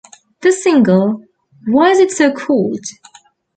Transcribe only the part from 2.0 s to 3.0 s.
So Cold?